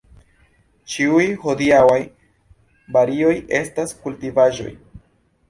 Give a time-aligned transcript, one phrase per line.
[0.93, 1.99] Ĉiuj hodiaŭaj
[2.97, 4.75] varioj estas kultivaĵoj.